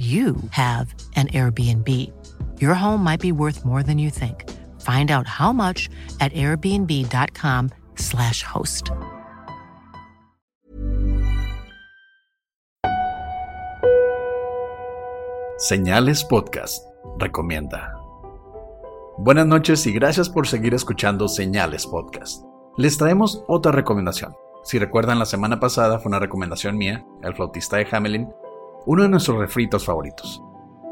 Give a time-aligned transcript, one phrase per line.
[0.00, 1.86] you have an Airbnb.
[2.58, 4.48] Your home might be worth more than you think.
[4.80, 8.92] Find out how much at airbnb.com/slash host.
[15.58, 16.82] Señales Podcast
[17.18, 17.94] recomienda.
[19.18, 22.42] Buenas noches y gracias por seguir escuchando Señales Podcast.
[22.78, 24.34] Les traemos otra recomendación.
[24.64, 28.30] Si recuerdan, la semana pasada fue una recomendación mía, el flautista de Hamelin,
[28.86, 30.42] uno de nuestros refritos favoritos.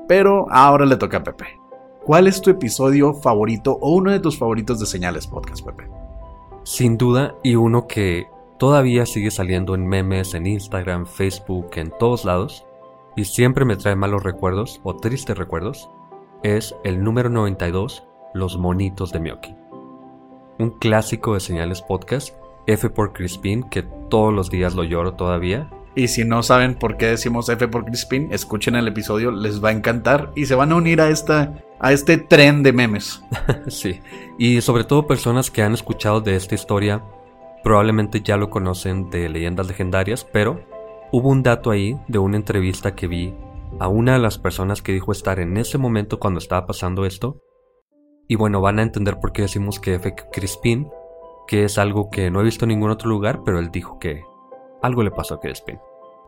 [0.07, 1.59] Pero ahora le toca a Pepe.
[2.05, 5.91] ¿Cuál es tu episodio favorito o uno de tus favoritos de Señales Podcast, Pepe?
[6.65, 8.27] Sin duda, y uno que
[8.59, 12.65] todavía sigue saliendo en memes, en Instagram, Facebook, en todos lados,
[13.17, 15.91] y siempre me trae malos recuerdos o tristes recuerdos,
[16.43, 19.55] es el número 92, Los Monitos de Miyoki.
[20.59, 22.35] Un clásico de Señales Podcast,
[22.67, 26.97] F por Crispin, que todos los días lo lloro todavía, y si no saben por
[26.97, 30.73] qué decimos F por Crispin, escuchen el episodio, les va a encantar y se van
[30.73, 33.23] a unir a, esta, a este tren de memes.
[33.69, 34.01] sí,
[34.39, 37.03] y sobre todo personas que han escuchado de esta historia
[37.63, 40.61] probablemente ya lo conocen de leyendas legendarias, pero
[41.13, 43.35] hubo un dato ahí de una entrevista que vi
[43.79, 47.43] a una de las personas que dijo estar en ese momento cuando estaba pasando esto.
[48.27, 50.15] Y bueno, van a entender por qué decimos que F.
[50.33, 50.89] Crispin,
[51.47, 54.23] que es algo que no he visto en ningún otro lugar, pero él dijo que
[54.83, 55.79] algo le pasó a Crispin.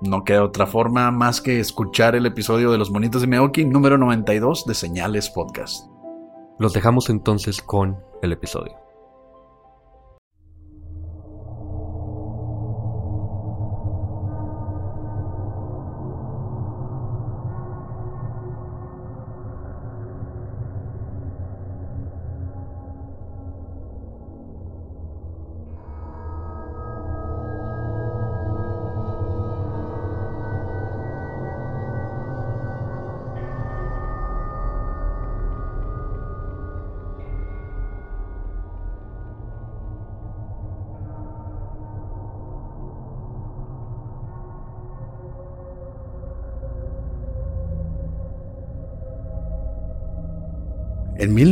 [0.00, 3.98] No queda otra forma más que escuchar el episodio de Los Monitos de Meoki número
[3.98, 5.90] 92 de Señales Podcast.
[6.58, 8.76] Los dejamos entonces con el episodio.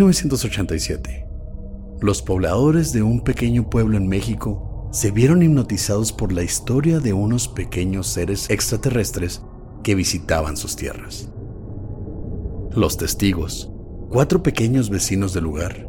[0.08, 1.26] 1987,
[2.00, 7.12] los pobladores de un pequeño pueblo en México se vieron hipnotizados por la historia de
[7.12, 9.42] unos pequeños seres extraterrestres
[9.82, 11.28] que visitaban sus tierras.
[12.74, 13.70] Los testigos,
[14.08, 15.86] cuatro pequeños vecinos del lugar,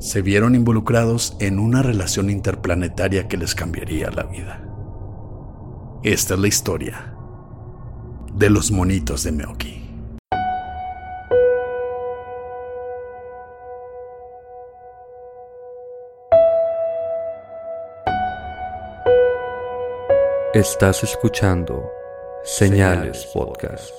[0.00, 4.68] se vieron involucrados en una relación interplanetaria que les cambiaría la vida.
[6.02, 7.14] Esta es la historia
[8.34, 9.81] de los monitos de Meoki.
[20.54, 21.90] Estás escuchando
[22.44, 23.90] Señales Podcast.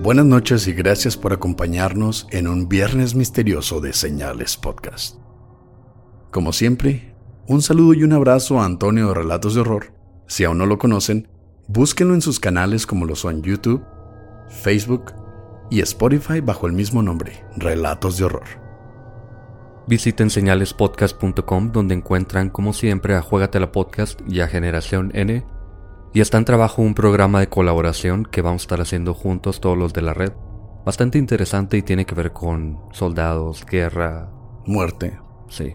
[0.00, 5.16] Buenas noches y gracias por acompañarnos en un viernes misterioso de Señales Podcast.
[6.30, 7.12] Como siempre,
[7.48, 9.92] un saludo y un abrazo a Antonio de Relatos de Horror.
[10.28, 11.26] Si aún no lo conocen,
[11.66, 13.84] búsquenlo en sus canales como lo son YouTube,
[14.62, 15.12] Facebook
[15.70, 18.46] y Spotify bajo el mismo nombre, Relatos de Horror.
[19.88, 25.44] Visiten señalespodcast.com donde encuentran como siempre a Juegatela Podcast y a Generación N.
[26.14, 29.76] Y está en trabajo un programa de colaboración que vamos a estar haciendo juntos todos
[29.76, 30.32] los de la red.
[30.86, 34.30] Bastante interesante y tiene que ver con soldados, guerra.
[34.64, 35.18] Muerte.
[35.48, 35.74] Sí,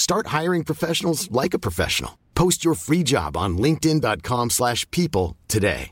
[0.00, 2.12] Start hiring professionals like a professional.
[2.34, 5.90] Post your free job on linkedin.com/people today.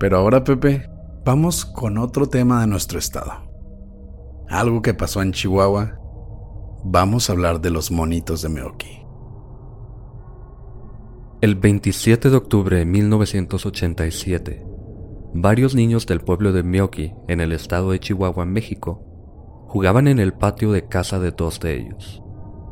[0.00, 0.90] Pero ahora, Pepe,
[1.24, 3.48] vamos con otro tema de nuestro estado.
[4.48, 6.00] Algo que pasó en Chihuahua.
[6.84, 9.06] Vamos a hablar de los monitos de Meoki.
[11.42, 14.66] El 27 de octubre de 1987,
[15.32, 19.13] varios niños del pueblo de Meoki, en el estado de Chihuahua, México,
[19.74, 22.22] jugaban en el patio de casa de dos de ellos,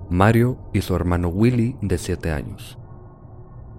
[0.08, 2.78] Mario y su hermano Willy de 7 años,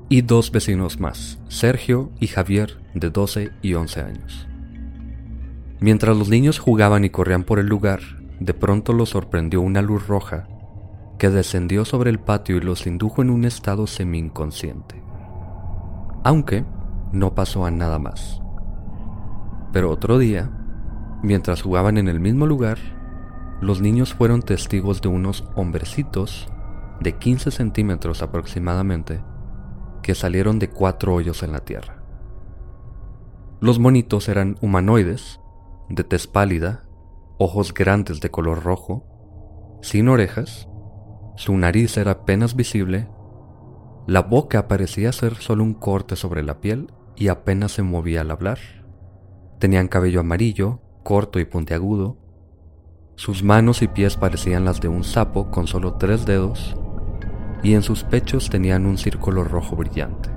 [0.09, 4.49] y dos vecinos más, Sergio y Javier de 12 y 11 años.
[5.79, 8.01] Mientras los niños jugaban y corrían por el lugar,
[8.41, 10.49] de pronto los sorprendió una luz roja
[11.17, 15.01] que descendió sobre el patio y los indujo en un estado semi-inconsciente.
[16.25, 16.65] Aunque
[17.13, 18.41] no pasó a nada más.
[19.71, 20.51] Pero otro día,
[21.23, 22.79] mientras jugaban en el mismo lugar,
[23.63, 26.49] los niños fueron testigos de unos hombrecitos
[26.99, 29.21] de 15 centímetros aproximadamente
[30.01, 32.03] que salieron de cuatro hoyos en la tierra.
[33.61, 35.39] Los monitos eran humanoides,
[35.89, 36.83] de tez pálida,
[37.37, 39.05] ojos grandes de color rojo,
[39.81, 40.67] sin orejas
[41.35, 43.09] su nariz era apenas visible,
[44.05, 48.31] la boca parecía ser solo un corte sobre la piel y apenas se movía al
[48.31, 48.59] hablar.
[49.59, 52.17] Tenían cabello amarillo, corto y puntiagudo.
[53.15, 56.75] Sus manos y pies parecían las de un sapo con solo tres dedos
[57.61, 60.29] y en sus pechos tenían un círculo rojo brillante.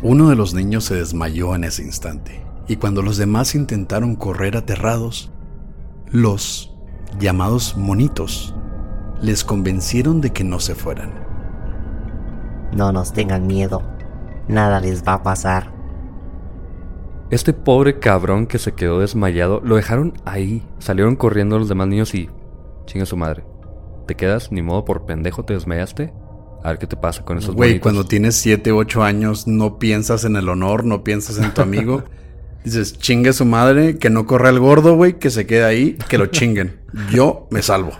[0.00, 4.56] Uno de los niños se desmayó en ese instante y cuando los demás intentaron correr
[4.56, 5.32] aterrados,
[6.10, 6.72] los
[7.18, 8.54] llamados monitos
[9.20, 11.12] les convencieron de que no se fueran.
[12.72, 13.82] No nos tengan miedo,
[14.46, 15.73] nada les va a pasar.
[17.34, 20.62] Este pobre cabrón que se quedó desmayado, lo dejaron ahí.
[20.78, 22.30] Salieron corriendo los demás niños y...
[22.86, 23.42] Chinga su madre.
[24.06, 24.52] ¿Te quedas?
[24.52, 26.12] Ni modo por pendejo te desmayaste.
[26.62, 30.22] A ver qué te pasa con esos Güey, cuando tienes 7, 8 años no piensas
[30.22, 32.04] en el honor, no piensas en tu amigo.
[32.64, 36.18] Dices, chingue su madre, que no corra el gordo, güey, que se quede ahí, que
[36.18, 36.82] lo chinguen.
[37.10, 37.90] Yo me salvo.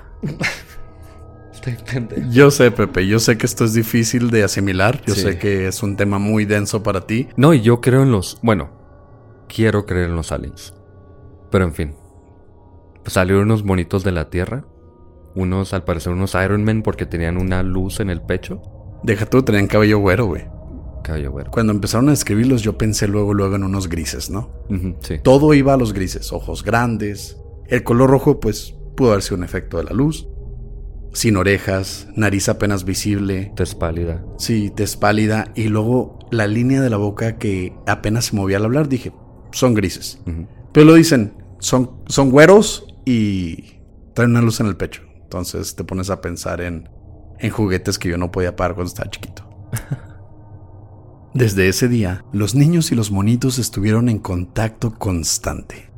[2.30, 5.02] Yo sé, Pepe, yo sé que esto es difícil de asimilar.
[5.04, 7.26] Yo sé que es un tema muy denso para ti.
[7.36, 8.38] No, y yo creo en los.
[8.40, 8.83] Bueno,
[9.48, 10.74] quiero creer en los aliens.
[11.50, 11.94] Pero en fin.
[13.06, 14.64] salieron unos bonitos de la Tierra.
[15.34, 18.62] Unos, al parecer, unos Iron Man porque tenían una luz en el pecho.
[19.02, 20.46] Deja tú, tenían cabello güero, güey.
[21.02, 21.50] Cabello güero.
[21.50, 24.50] Cuando empezaron a escribirlos, yo pensé luego, luego en unos grises, ¿no?
[25.00, 25.18] sí.
[25.22, 26.32] Todo iba a los grises.
[26.32, 27.36] Ojos grandes.
[27.66, 30.28] El color rojo, pues, pudo haber sido un efecto de la luz
[31.14, 33.52] sin orejas, nariz apenas visible.
[33.56, 34.24] Tez pálida.
[34.36, 35.52] Sí, tez pálida.
[35.54, 39.12] Y luego la línea de la boca que apenas se movía al hablar, dije,
[39.54, 40.20] son grises.
[40.72, 43.78] Pero lo dicen, son, son güeros y
[44.14, 45.02] traen una luz en el pecho.
[45.22, 46.88] Entonces te pones a pensar en,
[47.38, 49.48] en juguetes que yo no podía pagar cuando estaba chiquito.
[51.34, 55.90] Desde ese día, los niños y los monitos estuvieron en contacto constante.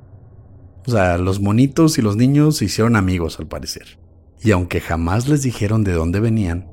[0.87, 3.99] O sea, los monitos y los niños se hicieron amigos al parecer
[4.43, 6.69] y aunque jamás les dijeron de dónde venían,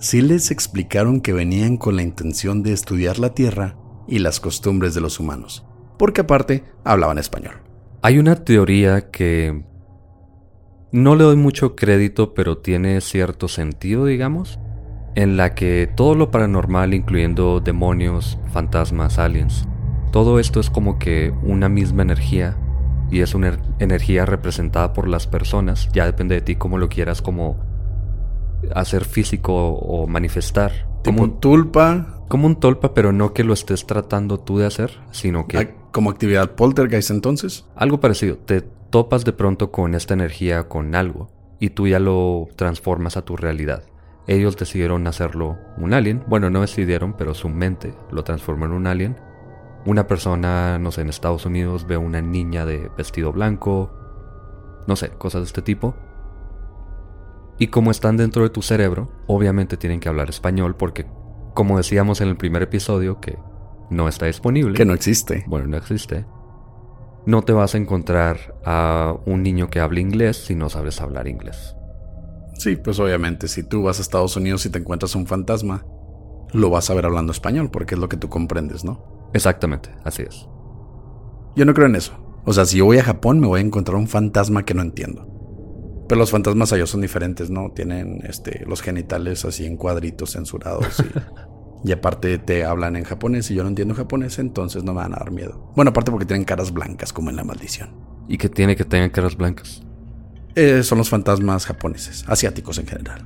[0.00, 3.76] sí les explicaron que venían con la intención de estudiar la Tierra
[4.08, 5.64] y las costumbres de los humanos,
[5.98, 7.54] porque aparte hablaban español.
[8.02, 9.64] Hay una teoría que
[10.92, 14.58] no le doy mucho crédito, pero tiene cierto sentido, digamos,
[15.14, 19.66] en la que todo lo paranormal, incluyendo demonios, fantasmas, aliens,
[20.12, 22.56] todo esto es como que una misma energía
[23.10, 25.88] y es una energía representada por las personas.
[25.92, 27.58] Ya depende de ti cómo lo quieras como
[28.74, 30.72] hacer físico o manifestar.
[31.04, 32.24] Como un tulpa.
[32.28, 35.74] Como un tulpa, pero no que lo estés tratando tú de hacer, sino que...
[35.96, 37.64] ¿Como actividad poltergeist entonces?
[37.74, 38.36] Algo parecido.
[38.36, 43.22] Te topas de pronto con esta energía, con algo, y tú ya lo transformas a
[43.22, 43.82] tu realidad.
[44.26, 46.22] Ellos decidieron hacerlo un alien.
[46.26, 49.16] Bueno, no decidieron, pero su mente lo transformó en un alien
[49.86, 53.90] una persona, no sé, en Estados Unidos ve una niña de vestido blanco,
[54.86, 55.96] no sé, cosas de este tipo.
[57.56, 61.06] Y como están dentro de tu cerebro, obviamente tienen que hablar español porque,
[61.54, 63.38] como decíamos en el primer episodio, que
[63.90, 64.74] no está disponible.
[64.74, 65.44] Que no existe.
[65.46, 66.26] Bueno, no existe.
[67.26, 71.26] No te vas a encontrar a un niño que hable inglés si no sabes hablar
[71.26, 71.74] inglés.
[72.58, 75.84] Sí, pues obviamente, si tú vas a Estados Unidos y te encuentras un fantasma,
[76.52, 79.30] lo vas a ver hablando español porque es lo que tú comprendes, ¿no?
[79.34, 80.48] Exactamente, así es.
[81.54, 82.12] Yo no creo en eso.
[82.44, 84.82] O sea, si yo voy a Japón me voy a encontrar un fantasma que no
[84.82, 85.26] entiendo.
[86.08, 87.72] Pero los fantasmas allá son diferentes, ¿no?
[87.72, 91.00] Tienen este, los genitales así en cuadritos censurados.
[91.00, 91.04] Y,
[91.84, 95.14] y, aparte te hablan en japonés y yo no entiendo japonés, entonces no me van
[95.14, 95.72] a dar miedo.
[95.76, 97.90] Bueno, aparte porque tienen caras blancas, como en la maldición.
[98.28, 99.82] ¿Y qué tiene que tengan caras blancas?
[100.54, 103.24] Eh, son los fantasmas japoneses, asiáticos en general.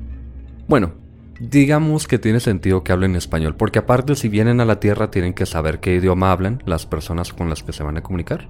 [0.68, 0.94] Bueno,
[1.40, 5.32] digamos que tiene sentido que hablen español, porque aparte si vienen a la Tierra tienen
[5.32, 8.48] que saber qué idioma hablan las personas con las que se van a comunicar,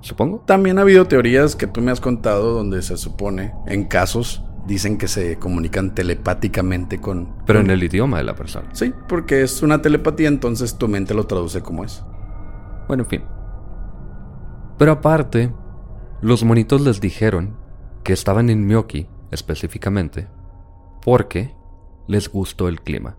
[0.00, 0.42] supongo.
[0.46, 4.98] También ha habido teorías que tú me has contado donde se supone, en casos, dicen
[4.98, 7.34] que se comunican telepáticamente con...
[7.46, 8.68] Pero en el idioma de la persona.
[8.72, 12.02] Sí, porque es una telepatía, entonces tu mente lo traduce como es.
[12.88, 13.24] Bueno, en fin.
[14.78, 15.52] Pero aparte,
[16.20, 17.56] los monitos les dijeron
[18.04, 20.28] que estaban en Myoki específicamente
[21.02, 21.54] porque
[22.06, 23.16] les gustó el clima.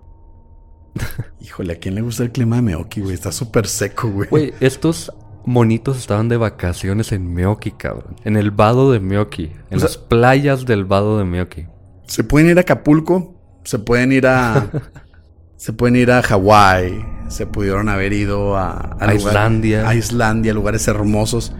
[1.42, 3.14] Híjole, ¿a quién le gusta el clima de Meoki, güey?
[3.14, 4.30] Está súper seco, güey.
[4.30, 5.12] Güey, estos
[5.46, 8.16] monitos estaban de vacaciones en Meoki, cabrón.
[8.24, 9.52] En el vado de Meoki.
[9.70, 11.68] En O sea- las playas del vado de Meoki.
[12.08, 14.70] Se pueden ir a Acapulco, se pueden ir a.
[15.56, 18.98] se pueden ir a Hawái, se pudieron haber ido a.
[19.00, 19.88] A Islandia.
[19.88, 21.54] A Islandia, lugares hermosos.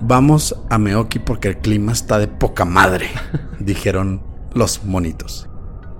[0.00, 3.06] Vamos a Meoki porque el clima está de poca madre,
[3.60, 4.22] dijeron
[4.54, 5.48] los monitos.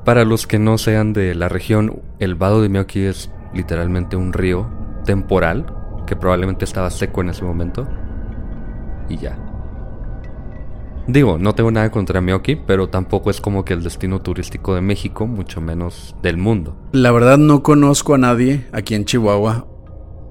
[0.05, 4.33] Para los que no sean de la región, el vado de Meoki es literalmente un
[4.35, 4.69] río
[5.07, 5.67] temporal
[6.07, 7.87] que probablemente estaba seco en ese momento.
[9.09, 9.39] Y ya.
[11.09, 14.81] Digo, no tengo nada contra Meoki, pero tampoco es como que el destino turístico de
[14.81, 16.77] México, mucho menos del mundo.
[16.93, 19.69] La verdad no conozco a nadie aquí en Chihuahua,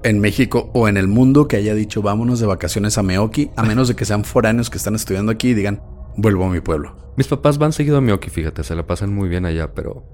[0.02, 3.62] en México o en el mundo que haya dicho vámonos de vacaciones a Meoki, a
[3.62, 5.82] menos de que sean foráneos que están estudiando aquí y digan
[6.16, 6.96] vuelvo a mi pueblo.
[7.16, 10.04] Mis papás van seguido a Meoki, fíjate, se la pasan muy bien allá, pero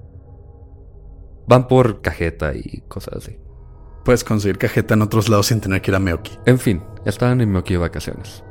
[1.45, 3.37] van por cajeta y cosas así.
[4.03, 6.37] Puedes conseguir cajeta en otros lados sin tener que ir a Meoki.
[6.45, 8.43] En fin, estaban en Meoki de vacaciones.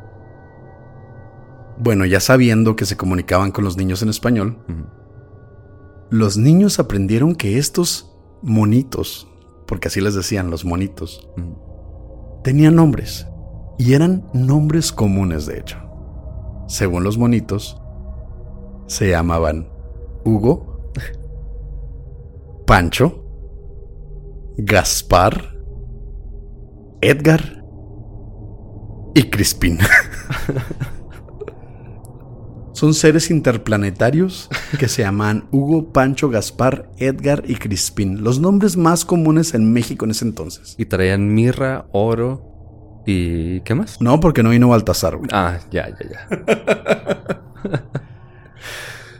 [1.78, 4.58] Bueno, ya sabiendo que se comunicaban con los niños en español,
[6.10, 9.28] los niños aprendieron que estos monitos,
[9.66, 11.28] porque así les decían los monitos,
[12.44, 13.26] tenían nombres.
[13.78, 15.78] Y eran nombres comunes, de hecho.
[16.68, 17.80] Según los monitos,
[18.86, 19.68] se llamaban
[20.24, 20.92] Hugo,
[22.66, 23.21] Pancho,
[24.56, 25.56] Gaspar,
[27.00, 27.64] Edgar
[29.14, 29.78] y Crispín.
[32.72, 38.24] Son seres interplanetarios que se llaman Hugo, Pancho, Gaspar, Edgar y Crispín.
[38.24, 40.74] Los nombres más comunes en México en ese entonces.
[40.78, 43.60] Y traían mirra, oro y...
[43.60, 44.00] ¿qué más?
[44.00, 45.28] No, porque no vino Baltasar, güey.
[45.32, 46.28] Ah, ya, ya, ya.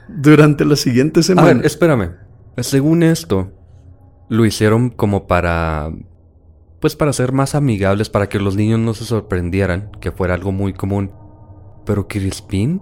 [0.09, 1.53] Durante la siguiente A semana.
[1.55, 2.17] ver, espérame.
[2.59, 3.53] Según esto,
[4.33, 5.93] lo hicieron como para...
[6.81, 10.53] Pues para ser más amigables, para que los niños no se sorprendieran, que fuera algo
[10.53, 11.12] muy común.
[11.85, 12.81] Pero Crispín...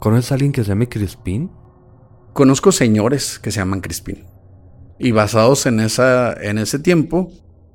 [0.00, 1.52] ¿Conoces a alguien que se llame Crispín?
[2.32, 4.24] Conozco señores que se llaman Crispín.
[4.98, 7.30] Y basados en, esa, en ese tiempo,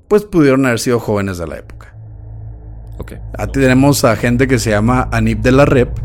[0.06, 1.96] pues pudieron haber sido jóvenes de la época.
[2.98, 3.14] Ok.
[3.38, 5.98] Aquí tenemos a gente que se llama Anip de la Rep,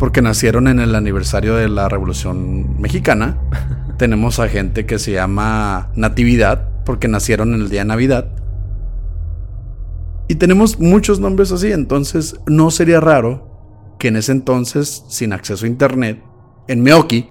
[0.00, 3.38] porque nacieron en el aniversario de la Revolución Mexicana.
[3.96, 8.30] tenemos a gente que se llama Natividad, porque nacieron en el día de Navidad.
[10.28, 15.64] Y tenemos muchos nombres así, entonces no sería raro que en ese entonces, sin acceso
[15.64, 16.22] a internet,
[16.68, 17.30] en Meoki,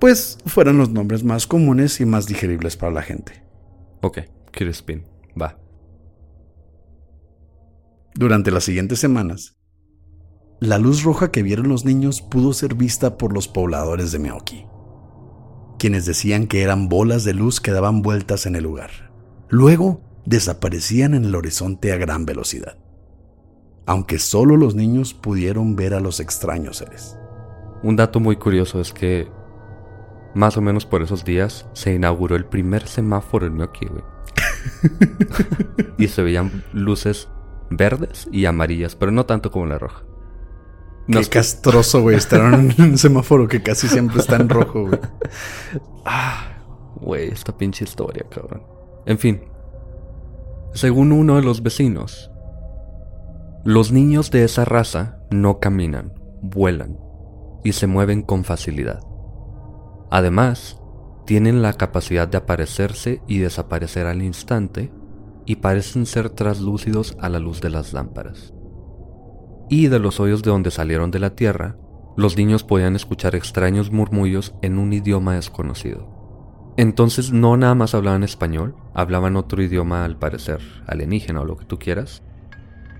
[0.00, 3.44] pues fueran los nombres más comunes y más digeribles para la gente.
[4.00, 5.04] Ok, Crispín.
[5.40, 5.58] Va.
[8.14, 9.56] Durante las siguientes semanas,
[10.60, 14.66] la luz roja que vieron los niños pudo ser vista por los pobladores de Meoki,
[15.82, 19.10] quienes decían que eran bolas de luz que daban vueltas en el lugar.
[19.48, 22.78] Luego desaparecían en el horizonte a gran velocidad,
[23.84, 27.18] aunque solo los niños pudieron ver a los extraños seres.
[27.82, 29.26] Un dato muy curioso es que
[30.36, 34.04] más o menos por esos días se inauguró el primer semáforo en Meoki, güey.
[35.98, 37.28] y se veían luces
[37.70, 40.04] verdes y amarillas, pero no tanto como la roja.
[41.06, 45.00] No Qué castroso, güey, estar en un semáforo que casi siempre está en rojo, güey.
[46.96, 48.62] Güey, esta pinche historia, cabrón.
[49.06, 49.42] En fin.
[50.74, 52.30] Según uno de los vecinos,
[53.64, 56.98] los niños de esa raza no caminan, vuelan
[57.64, 59.00] y se mueven con facilidad.
[60.10, 60.80] Además,
[61.26, 64.92] tienen la capacidad de aparecerse y desaparecer al instante
[65.46, 68.54] y parecen ser traslúcidos a la luz de las lámparas.
[69.72, 71.76] Y de los hoyos de donde salieron de la tierra,
[72.14, 76.74] los niños podían escuchar extraños murmullos en un idioma desconocido.
[76.76, 81.64] Entonces no nada más hablaban español, hablaban otro idioma al parecer alienígena o lo que
[81.64, 82.22] tú quieras.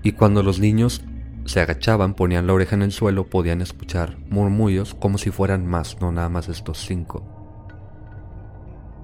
[0.01, 1.03] Y cuando los niños
[1.45, 6.01] se agachaban, ponían la oreja en el suelo, podían escuchar murmullos como si fueran más,
[6.01, 7.23] no nada más estos cinco.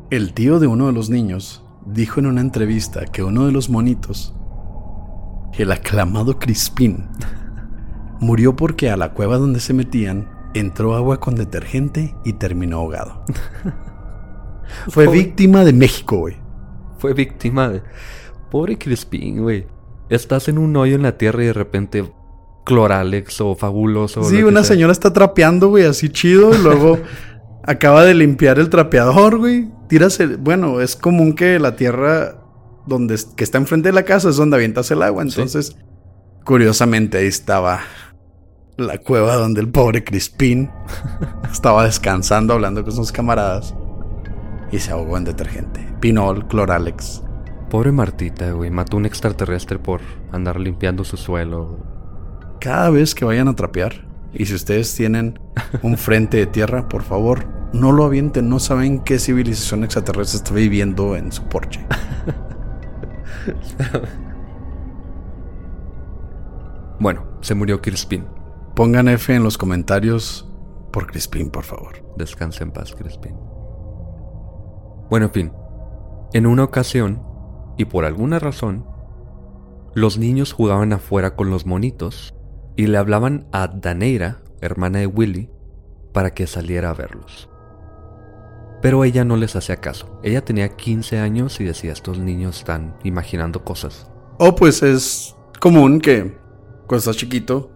[0.10, 3.70] El tío de uno de los niños dijo en una entrevista que uno de los
[3.70, 4.34] monitos,
[5.56, 7.06] el aclamado Crispín,
[8.20, 13.24] murió porque a la cueva donde se metían entró agua con detergente y terminó ahogado.
[14.90, 16.38] Fue víctima de México, güey.
[16.98, 17.82] Fue víctima de...
[18.52, 19.68] Pobre Crispín, güey.
[20.10, 22.12] Estás en un hoyo en la tierra y de repente
[22.66, 24.24] Cloralex o Fabuloso.
[24.24, 26.54] Sí, una señora está trapeando, güey, así chido.
[26.54, 27.00] Y luego
[27.64, 29.70] acaba de limpiar el trapeador, güey.
[29.88, 30.38] Tiras el...
[30.38, 32.44] Bueno, es común que la tierra
[32.88, 35.24] donde que está enfrente de la casa es donde avientas el agua.
[35.24, 35.78] Entonces,
[36.44, 37.82] curiosamente ahí estaba
[38.80, 40.72] la cueva donde el pobre Crispín
[41.52, 43.76] estaba descansando hablando con sus camaradas
[44.72, 45.88] y se ahogó en detergente.
[46.00, 47.22] Pinol, Cloralex.
[47.70, 48.72] Pobre Martita, güey.
[48.72, 51.78] Mató un extraterrestre por andar limpiando su suelo.
[52.60, 55.40] Cada vez que vayan a trapear, y si ustedes tienen
[55.82, 58.48] un frente de tierra, por favor, no lo avienten.
[58.50, 61.80] No saben qué civilización extraterrestre está viviendo en su porche.
[67.00, 68.26] bueno, se murió Crispin.
[68.80, 70.48] Pongan F en los comentarios
[70.94, 72.02] por Crispin, por favor.
[72.16, 73.36] Descanse en paz, Crispin.
[75.10, 75.52] Bueno, en fin.
[76.32, 77.22] En una ocasión,
[77.78, 78.86] y por alguna razón,
[79.96, 82.34] los niños jugaban afuera con los monitos
[82.78, 85.50] y le hablaban a Daneira, hermana de Willy,
[86.14, 87.50] para que saliera a verlos.
[88.82, 90.22] Pero ella no les hacía caso.
[90.24, 94.10] Ella tenía 15 años y decía, estos niños están imaginando cosas.
[94.38, 96.38] O pues es común que
[96.88, 97.74] cuando estás chiquito,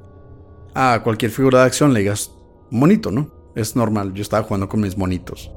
[0.75, 2.32] a cualquier figura de acción le digas
[2.70, 3.32] monito, ¿no?
[3.56, 5.51] Es normal, yo estaba jugando con mis monitos.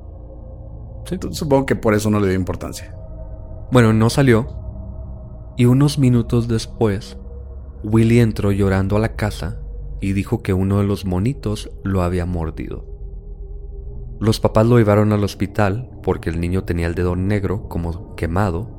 [1.31, 2.95] supongo que por eso no le dio importancia.
[3.71, 4.47] Bueno, no salió.
[5.57, 7.17] Y unos minutos después,
[7.83, 9.61] Willy entró llorando a la casa
[10.01, 12.85] y dijo que uno de los monitos lo había mordido.
[14.21, 18.77] Los papás lo llevaron al hospital porque el niño tenía el dedo negro como quemado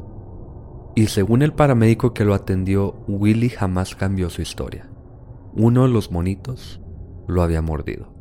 [0.95, 4.89] y según el paramédico que lo atendió, Willy jamás cambió su historia.
[5.57, 6.79] Uno de los monitos
[7.27, 8.13] lo había mordido.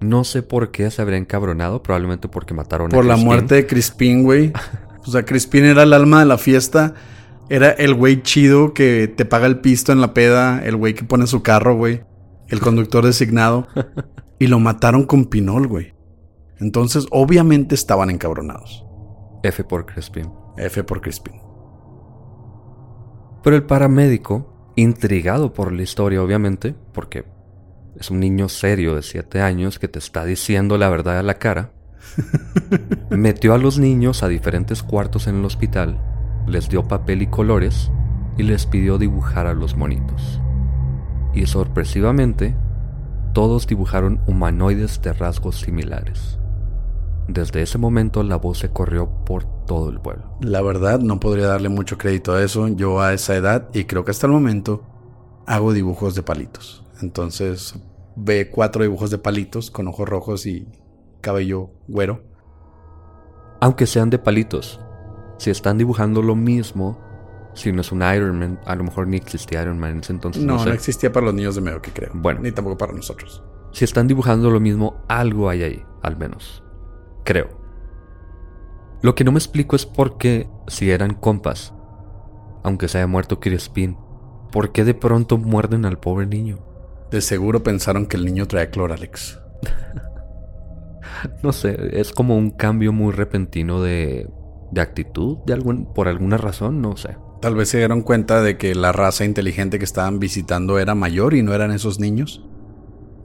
[0.00, 3.54] No sé por qué se habría encabronado, probablemente porque mataron por a Por la muerte
[3.54, 4.52] de Crispin, güey.
[5.04, 6.94] O sea, Crispin era el alma de la fiesta.
[7.48, 11.02] Era el güey chido que te paga el pisto en la peda, el güey que
[11.02, 12.04] pone su carro, güey.
[12.46, 13.66] El conductor designado.
[14.38, 15.94] y lo mataron con pinol, güey.
[16.60, 18.86] Entonces, obviamente estaban encabronados.
[19.42, 20.30] F por Crispin.
[20.56, 21.34] F por Crispin.
[23.42, 27.24] Pero el paramédico, intrigado por la historia, obviamente, porque
[27.98, 31.34] es un niño serio de 7 años que te está diciendo la verdad a la
[31.34, 31.72] cara,
[33.10, 36.00] metió a los niños a diferentes cuartos en el hospital,
[36.46, 37.90] les dio papel y colores
[38.36, 40.40] y les pidió dibujar a los monitos.
[41.34, 42.54] Y sorpresivamente,
[43.32, 46.38] todos dibujaron humanoides de rasgos similares.
[47.28, 50.36] Desde ese momento la voz se corrió por todo el pueblo.
[50.40, 52.68] La verdad no podría darle mucho crédito a eso.
[52.68, 54.82] Yo a esa edad, y creo que hasta el momento,
[55.46, 56.84] hago dibujos de palitos.
[57.00, 57.74] Entonces
[58.16, 60.68] ve cuatro dibujos de palitos con ojos rojos y
[61.20, 62.22] cabello güero.
[63.60, 64.80] Aunque sean de palitos,
[65.38, 66.98] si están dibujando lo mismo,
[67.54, 70.12] si no es un Iron Man, a lo mejor ni existía Iron Man en ese
[70.12, 70.42] entonces.
[70.42, 72.10] No, no, existía para los niños de medio que creo.
[72.14, 72.40] Bueno.
[72.40, 73.42] Ni tampoco para nosotros.
[73.72, 76.62] Si están dibujando lo mismo, algo hay ahí, al menos.
[77.24, 77.61] Creo.
[79.02, 81.74] Lo que no me explico es por qué, si eran compas,
[82.62, 83.96] aunque se haya muerto Crispin,
[84.52, 86.60] ¿por qué de pronto muerden al pobre niño?
[87.10, 89.40] De seguro pensaron que el niño traía Cloralex.
[91.42, 94.30] no sé, es como un cambio muy repentino de,
[94.70, 97.16] de actitud, de algún, por alguna razón, no sé.
[97.40, 101.34] Tal vez se dieron cuenta de que la raza inteligente que estaban visitando era mayor
[101.34, 102.46] y no eran esos niños.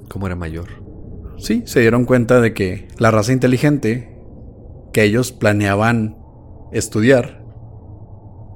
[0.09, 0.69] ¿Cómo era mayor?
[1.37, 4.16] Sí, se dieron cuenta de que la raza inteligente
[4.91, 6.17] que ellos planeaban
[6.71, 7.43] estudiar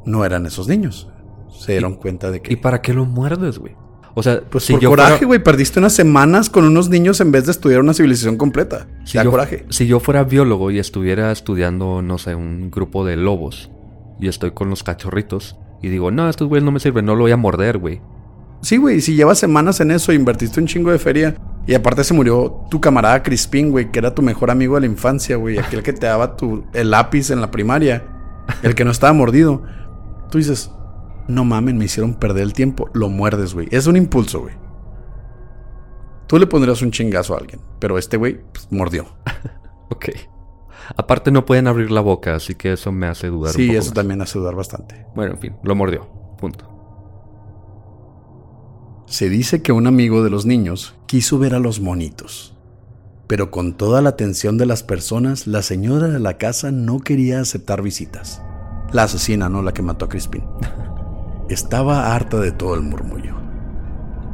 [0.06, 1.10] no eran esos niños.
[1.50, 2.54] Se dieron cuenta de que...
[2.54, 3.76] ¿Y para qué lo muerdes, güey?
[4.14, 7.46] O sea, pues si por coraje, güey, perdiste unas semanas con unos niños en vez
[7.46, 8.88] de estudiar una civilización completa.
[9.06, 9.66] Si yo, coraje.
[9.70, 13.72] Si yo fuera biólogo y estuviera estudiando, no sé, un grupo de lobos
[14.20, 17.22] y estoy con los cachorritos y digo, no, estos güeyes no me sirven, no lo
[17.22, 18.02] voy a morder, güey.
[18.62, 21.36] Sí, güey, si llevas semanas en eso, invertiste un chingo de feria
[21.68, 24.88] y aparte se murió tu camarada Crispín, güey, que era tu mejor amigo de la
[24.88, 28.04] infancia, güey, aquel que te daba tu, el lápiz en la primaria,
[28.64, 29.64] el que no estaba mordido.
[30.32, 30.72] Tú dices,
[31.28, 32.90] no mamen, me hicieron perder el tiempo.
[32.94, 33.68] Lo muerdes, güey.
[33.72, 34.56] Es un impulso, güey.
[36.28, 39.06] Tú le pondrías un chingazo a alguien, pero este güey pues, mordió.
[39.90, 40.10] ok.
[40.96, 43.82] Aparte no pueden abrir la boca, así que eso me hace dudar sí, un poco.
[43.82, 45.06] Sí, eso también hace dudar bastante.
[45.14, 46.08] Bueno, en fin, lo mordió.
[46.38, 46.71] Punto.
[49.12, 52.56] Se dice que un amigo de los niños quiso ver a los monitos.
[53.28, 57.42] Pero con toda la atención de las personas, la señora de la casa no quería
[57.42, 58.42] aceptar visitas.
[58.94, 60.46] La asesina, no la que mató a Crispin.
[61.50, 63.36] Estaba harta de todo el murmullo.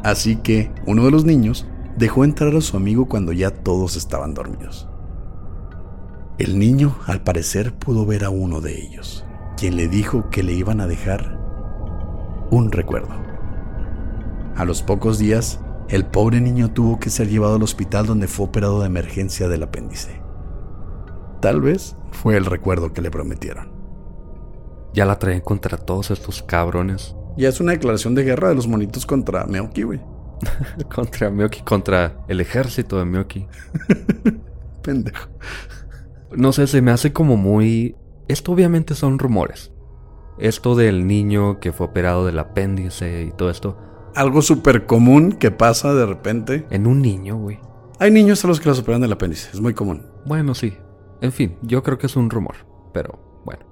[0.03, 1.65] Así que uno de los niños
[1.97, 4.87] dejó entrar a su amigo cuando ya todos estaban dormidos.
[6.37, 9.25] El niño, al parecer, pudo ver a uno de ellos,
[9.57, 11.39] quien le dijo que le iban a dejar
[12.51, 13.26] un recuerdo.
[14.57, 18.47] A los pocos días, el pobre niño tuvo que ser llevado al hospital donde fue
[18.47, 20.19] operado de emergencia del apéndice.
[21.41, 23.71] Tal vez fue el recuerdo que le prometieron.
[24.95, 27.15] Ya la traen contra todos estos cabrones.
[27.37, 30.01] Ya es una declaración de guerra de los monitos contra Meoki, güey.
[30.93, 33.45] contra Meoki, contra el ejército de Meoki.
[34.81, 35.29] Pendejo.
[36.35, 37.95] No sé, se me hace como muy...
[38.27, 39.71] Esto obviamente son rumores.
[40.39, 43.86] Esto del niño que fue operado del apéndice y todo esto.
[44.17, 46.65] Algo súper común que pasa de repente.
[46.71, 47.59] En un niño, güey.
[47.99, 50.07] Hay niños a los que los operan del apéndice, es muy común.
[50.25, 50.73] Bueno, sí.
[51.21, 52.55] En fin, yo creo que es un rumor,
[52.95, 53.63] pero bueno.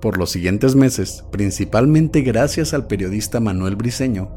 [0.00, 4.28] Por los siguientes meses, principalmente gracias al periodista Manuel Briceño,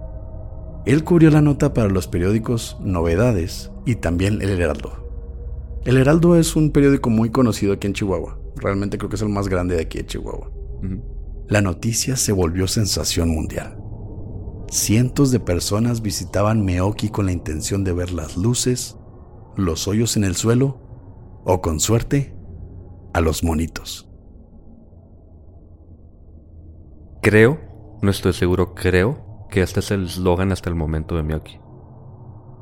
[0.86, 5.80] él cubrió la nota para los periódicos Novedades y también El Heraldo.
[5.84, 8.38] El Heraldo es un periódico muy conocido aquí en Chihuahua.
[8.58, 10.52] Realmente creo que es el más grande de aquí en Chihuahua.
[11.48, 13.87] La noticia se volvió sensación mundial.
[14.70, 18.98] Cientos de personas visitaban Meoki con la intención de ver las luces,
[19.56, 20.82] los hoyos en el suelo
[21.46, 22.36] o, con suerte,
[23.14, 24.10] a los monitos.
[27.22, 27.60] Creo,
[28.02, 31.60] no estoy seguro, creo que este es el eslogan hasta el momento de Meoki.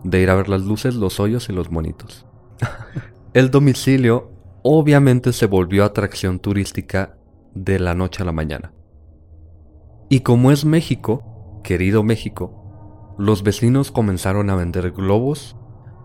[0.03, 2.27] De ir a ver las luces, los hoyos y los monitos.
[3.33, 7.17] el domicilio obviamente se volvió atracción turística
[7.55, 8.73] de la noche a la mañana.
[10.07, 11.34] Y como es México,
[11.65, 15.57] querido México, los vecinos comenzaron a vender globos,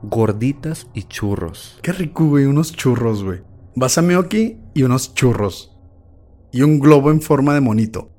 [0.03, 1.79] gorditas y churros.
[1.83, 3.43] Qué rico, güey, unos churros, güey.
[3.77, 5.79] Vas a Meoki y unos churros.
[6.51, 8.11] Y un globo en forma de monito.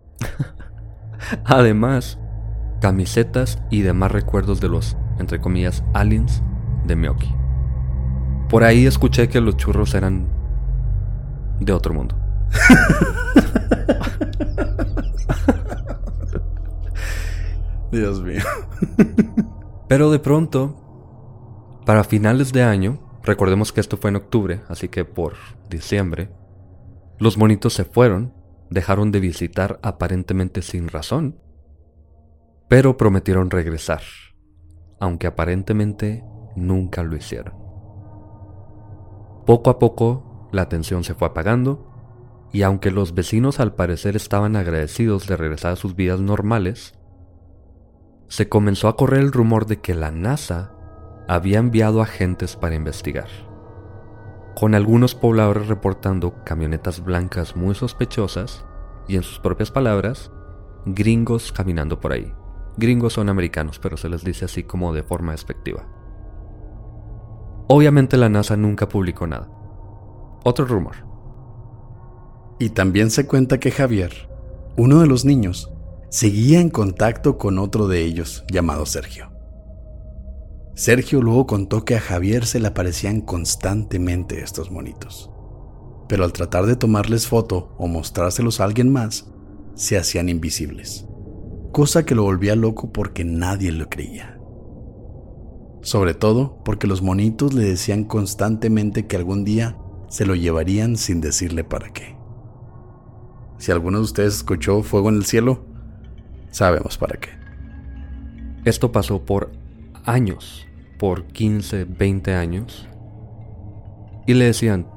[1.45, 2.19] Además,
[2.79, 6.43] camisetas y demás recuerdos de los, entre comillas, aliens
[6.85, 7.33] de Meoki.
[8.49, 10.27] Por ahí escuché que los churros eran
[11.59, 12.15] de otro mundo.
[17.91, 18.43] Dios mío.
[19.87, 25.05] Pero de pronto, para finales de año, recordemos que esto fue en octubre, así que
[25.05, 25.33] por
[25.69, 26.31] diciembre,
[27.19, 28.33] los monitos se fueron,
[28.69, 31.39] dejaron de visitar aparentemente sin razón,
[32.67, 34.01] pero prometieron regresar,
[34.99, 36.23] aunque aparentemente
[36.55, 37.53] nunca lo hicieron.
[39.45, 41.91] Poco a poco la tensión se fue apagando
[42.53, 46.97] y aunque los vecinos al parecer estaban agradecidos de regresar a sus vidas normales,
[48.31, 50.71] se comenzó a correr el rumor de que la NASA
[51.27, 53.27] había enviado agentes para investigar,
[54.55, 58.63] con algunos pobladores reportando camionetas blancas muy sospechosas
[59.09, 60.31] y en sus propias palabras,
[60.85, 62.33] gringos caminando por ahí.
[62.77, 65.85] Gringos son americanos, pero se les dice así como de forma despectiva.
[67.67, 69.49] Obviamente la NASA nunca publicó nada.
[70.45, 70.95] Otro rumor.
[72.59, 74.29] Y también se cuenta que Javier,
[74.77, 75.69] uno de los niños,
[76.11, 79.31] seguía en contacto con otro de ellos llamado Sergio.
[80.75, 85.31] Sergio luego contó que a Javier se le aparecían constantemente estos monitos,
[86.09, 89.31] pero al tratar de tomarles foto o mostrárselos a alguien más,
[89.75, 91.07] se hacían invisibles,
[91.71, 94.37] cosa que lo volvía loco porque nadie lo creía.
[95.81, 99.77] Sobre todo porque los monitos le decían constantemente que algún día
[100.09, 102.17] se lo llevarían sin decirle para qué.
[103.59, 105.70] Si alguno de ustedes escuchó fuego en el cielo,
[106.51, 107.29] sabemos para qué.
[108.63, 109.51] Esto pasó por
[110.05, 110.67] años,
[110.99, 112.87] por 15, 20 años.
[114.27, 114.87] Y le decían,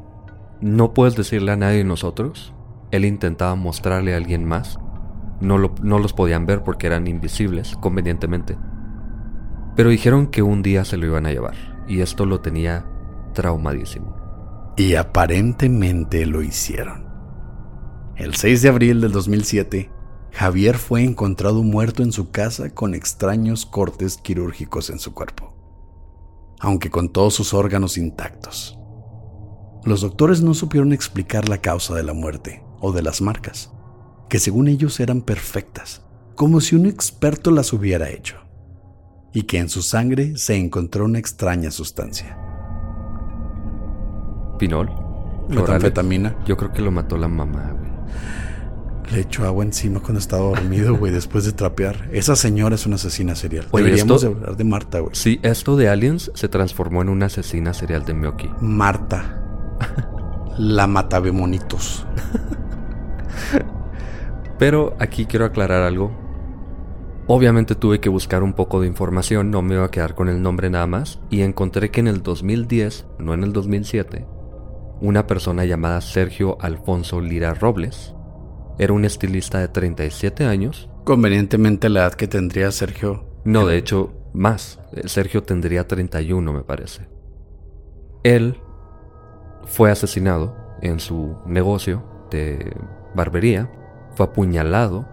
[0.61, 2.53] no puedes decirle a nadie de nosotros.
[2.91, 4.79] Él intentaba mostrarle a alguien más.
[5.41, 8.57] No, no los podían ver porque eran invisibles, convenientemente.
[9.77, 11.57] Pero dijeron que un día se lo iban a llevar,
[11.89, 12.87] y esto lo tenía
[13.33, 14.17] traumadísimo.
[14.77, 17.09] Y aparentemente lo hicieron.
[18.17, 19.91] El 6 de abril del 2007,
[20.35, 25.55] Javier fue encontrado muerto en su casa con extraños cortes quirúrgicos en su cuerpo,
[26.59, 28.77] aunque con todos sus órganos intactos.
[29.85, 33.71] Los doctores no supieron explicar la causa de la muerte o de las marcas,
[34.29, 36.03] que según ellos eran perfectas,
[36.35, 38.37] como si un experto las hubiera hecho
[39.33, 42.39] y que en su sangre se encontró una extraña sustancia.
[44.59, 44.91] Pinol.
[45.49, 46.37] Metanfetamina.
[46.45, 47.93] Yo creo que lo mató la mamá, güey.
[49.13, 52.09] Le echó agua encima cuando estaba dormido, güey, después de trapear.
[52.13, 53.67] Esa señora es una asesina serial.
[53.73, 55.15] Deberíamos de hablar de Marta, güey.
[55.15, 58.51] Sí, esto de Aliens se transformó en una asesina serial de Miyoki.
[58.61, 59.41] Marta.
[60.59, 62.07] la matabemonitos.
[64.59, 66.25] Pero aquí quiero aclarar algo
[67.27, 70.43] Obviamente tuve que buscar un poco de información, no me iba a quedar con el
[70.43, 74.27] nombre nada más, y encontré que en el 2010, no en el 2007,
[75.01, 78.15] una persona llamada Sergio Alfonso Lira Robles
[78.79, 80.89] era un estilista de 37 años.
[81.05, 83.27] Convenientemente la edad que tendría Sergio.
[83.45, 84.81] No, de hecho, más.
[85.05, 87.09] Sergio tendría 31, me parece.
[88.23, 88.61] Él
[89.65, 92.75] fue asesinado en su negocio de
[93.15, 93.71] barbería,
[94.15, 95.09] fue apuñalado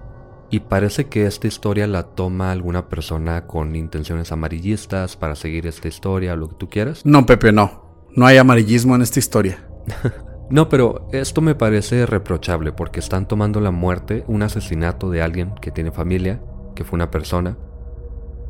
[0.49, 5.87] y parece que esta historia la toma alguna persona con intenciones amarillistas para seguir esta
[5.87, 7.05] historia, lo que tú quieras.
[7.05, 8.09] No, Pepe, no.
[8.15, 9.65] No hay amarillismo en esta historia.
[10.51, 15.55] no, pero esto me parece reprochable porque están tomando la muerte, un asesinato de alguien
[15.61, 16.41] que tiene familia,
[16.75, 17.57] que fue una persona,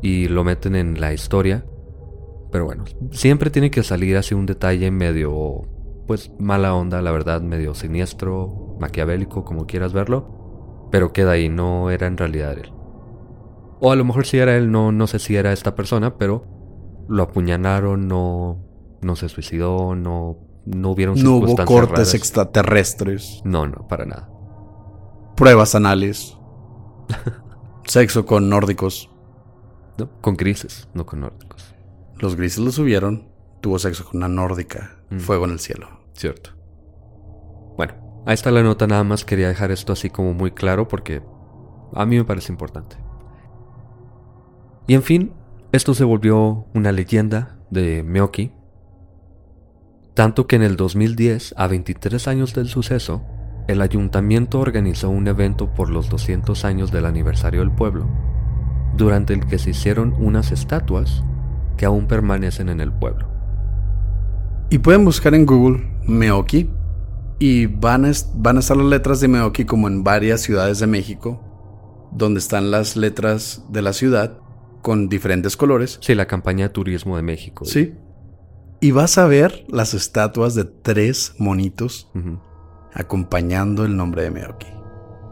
[0.02, 1.64] y lo meten en la historia.
[2.50, 5.62] Pero bueno, siempre tiene que salir así un detalle medio,
[6.06, 10.42] pues mala onda, la verdad, medio siniestro, maquiavélico, como quieras verlo
[10.92, 12.70] pero queda ahí, no era en realidad él.
[13.80, 16.44] O a lo mejor sí era él, no, no sé si era esta persona, pero
[17.08, 18.58] lo apuñalaron, no,
[19.00, 23.40] no se suicidó, no, no hubieron No hubo cortes extraterrestres.
[23.44, 24.28] No, no, para nada.
[25.36, 26.36] Pruebas anales.
[27.84, 29.10] Sexo con nórdicos.
[29.98, 31.74] No, con grises, no con nórdicos.
[32.16, 33.28] Los grises lo subieron,
[33.60, 35.02] tuvo sexo con una nórdica.
[35.10, 35.18] Mm.
[35.18, 35.88] Fuego en el cielo.
[36.14, 36.50] Cierto.
[37.76, 37.94] Bueno,
[38.24, 41.22] Ahí está la nota, nada más quería dejar esto así como muy claro porque
[41.92, 42.96] a mí me parece importante.
[44.86, 45.32] Y en fin,
[45.72, 48.52] esto se volvió una leyenda de Meoki,
[50.14, 53.22] tanto que en el 2010, a 23 años del suceso,
[53.68, 58.08] el ayuntamiento organizó un evento por los 200 años del aniversario del pueblo,
[58.96, 61.24] durante el que se hicieron unas estatuas
[61.76, 63.28] que aún permanecen en el pueblo.
[64.70, 66.70] Y pueden buscar en Google Meoki
[67.38, 70.86] y van a, van a estar las letras de Meoki como en varias ciudades de
[70.86, 74.38] México, donde están las letras de la ciudad
[74.82, 75.98] con diferentes colores.
[76.02, 77.64] Sí, la campaña de turismo de México.
[77.64, 77.94] Sí.
[78.82, 82.10] Y vas a ver las estatuas de tres monitos
[82.92, 84.66] acompañando el nombre de Meoki.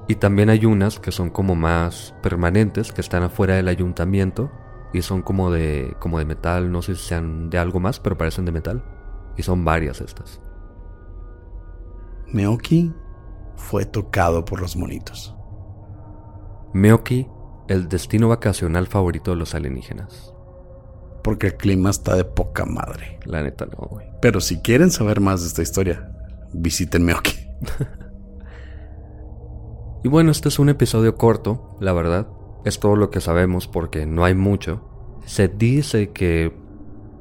[0.06, 4.52] Y también hay unas que son como más permanentes, que están afuera del ayuntamiento
[4.92, 8.16] y son como de, como de metal, no sé si sean de algo más, pero
[8.16, 8.84] parecen de metal.
[9.36, 10.40] Y son varias estas.
[12.28, 12.94] Meoki
[13.56, 15.34] fue tocado por los monitos.
[16.72, 17.26] Meoki,
[17.66, 20.36] el destino vacacional favorito de los alienígenas.
[21.22, 23.18] Porque el clima está de poca madre.
[23.24, 24.06] La neta no, güey.
[24.20, 26.10] Pero si quieren saber más de esta historia,
[26.52, 27.34] visiten Meoki.
[30.04, 32.28] y bueno, este es un episodio corto, la verdad.
[32.64, 35.18] Es todo lo que sabemos porque no hay mucho.
[35.24, 36.54] Se dice que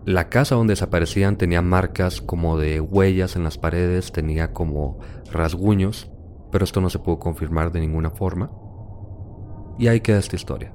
[0.05, 4.99] la casa donde desaparecían tenía marcas como de huellas en las paredes, tenía como
[5.31, 6.09] rasguños,
[6.51, 8.51] pero esto no se pudo confirmar de ninguna forma.
[9.77, 10.73] Y ahí queda esta historia.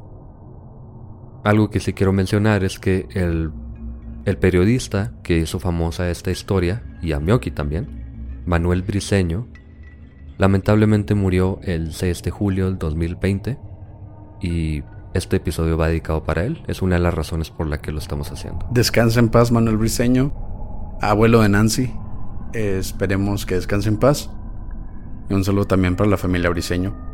[1.44, 3.52] Algo que sí quiero mencionar es que el,
[4.38, 9.46] periodista que hizo famosa esta historia, y a Mioki también, Manuel Briseño,
[10.38, 13.58] lamentablemente murió el 6 de julio del 2020
[14.40, 16.62] y este episodio va dedicado para él.
[16.66, 18.66] Es una de las razones por la que lo estamos haciendo.
[18.70, 20.32] Descansa en paz, Manuel Briseño,
[21.02, 21.94] abuelo de Nancy.
[22.54, 24.30] esperemos que descanse en paz.
[25.28, 27.13] Y un saludo también para la familia Briseño.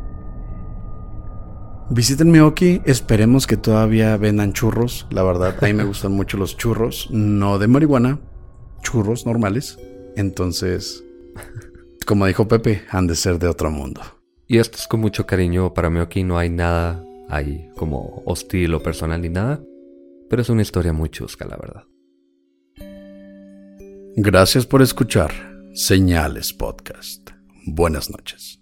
[1.91, 5.07] Visiten Meoki, esperemos que todavía vendan churros.
[5.11, 8.19] La verdad, a mí me gustan mucho los churros, no de marihuana,
[8.81, 9.77] churros normales.
[10.15, 11.03] Entonces,
[12.05, 14.01] como dijo Pepe, han de ser de otro mundo.
[14.47, 18.83] Y esto es con mucho cariño para Meoki, no hay nada hay como hostil o
[18.83, 19.63] personal ni nada,
[20.29, 21.83] pero es una historia muy chusca, la verdad.
[24.17, 25.31] Gracias por escuchar
[25.73, 27.29] Señales Podcast.
[27.65, 28.60] Buenas noches.